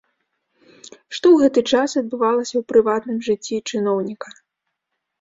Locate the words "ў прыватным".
2.57-3.23